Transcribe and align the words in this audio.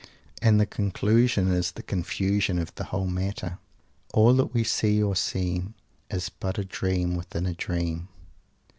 And 0.41 0.59
the 0.59 0.65
conclusion 0.65 1.51
is 1.51 1.73
the 1.73 1.83
confusion 1.83 2.57
of 2.57 2.73
the 2.73 2.85
whole 2.85 3.05
matter: 3.05 3.59
"All 4.15 4.33
that 4.33 4.51
we 4.51 4.63
see 4.63 4.99
or 5.03 5.15
seem 5.15 5.75
Is 6.09 6.27
but 6.29 6.57
a 6.57 6.65
dream 6.65 7.15
within 7.15 7.45
a 7.45 7.53
dream." 7.53 8.07